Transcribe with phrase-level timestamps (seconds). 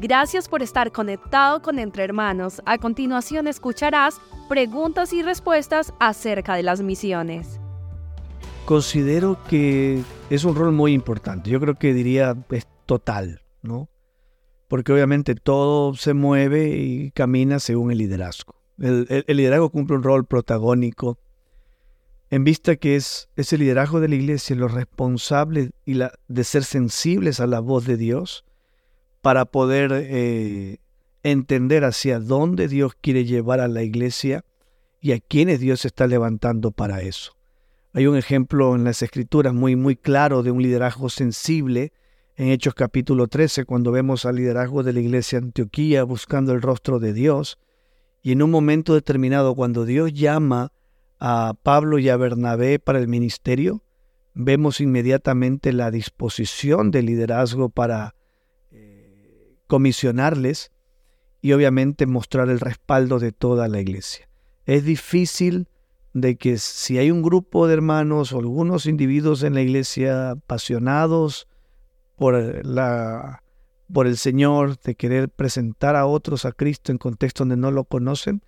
[0.00, 2.62] Gracias por estar conectado con Entre Hermanos.
[2.66, 7.58] A continuación escucharás preguntas y respuestas acerca de las misiones.
[8.64, 10.00] Considero que
[10.30, 11.50] es un rol muy importante.
[11.50, 13.88] Yo creo que diría es total, ¿no?
[14.68, 18.54] Porque obviamente todo se mueve y camina según el liderazgo.
[18.78, 21.18] El, liderazgo cumple un rol protagónico
[22.30, 27.40] en vista que es ese liderazgo de la iglesia los responsables y de ser sensibles
[27.40, 28.44] a la voz de Dios
[29.20, 30.78] para poder eh,
[31.22, 34.44] entender hacia dónde Dios quiere llevar a la iglesia
[35.00, 37.32] y a quienes Dios está levantando para eso.
[37.92, 41.92] Hay un ejemplo en las escrituras muy, muy claro de un liderazgo sensible
[42.36, 47.00] en Hechos capítulo 13, cuando vemos al liderazgo de la iglesia Antioquía buscando el rostro
[47.00, 47.58] de Dios.
[48.22, 50.70] Y en un momento determinado, cuando Dios llama
[51.18, 53.82] a Pablo y a Bernabé para el ministerio,
[54.34, 58.14] vemos inmediatamente la disposición del liderazgo para
[59.68, 60.72] comisionarles
[61.40, 64.28] y obviamente mostrar el respaldo de toda la iglesia.
[64.66, 65.68] Es difícil
[66.14, 71.46] de que si hay un grupo de hermanos o algunos individuos en la iglesia apasionados
[72.16, 73.44] por, la,
[73.92, 77.84] por el Señor, de querer presentar a otros a Cristo en contexto donde no lo
[77.84, 78.42] conocen,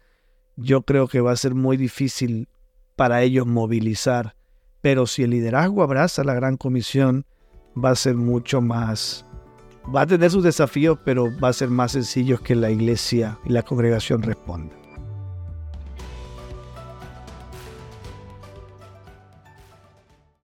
[0.57, 2.49] yo creo que va a ser muy difícil
[2.97, 4.35] para ellos movilizar.
[4.81, 7.25] Pero si el liderazgo abraza la gran comisión,
[7.83, 9.25] va a ser mucho más
[9.95, 13.51] va a tener sus desafíos, pero va a ser más sencillo que la iglesia y
[13.51, 14.79] la congregación respondan.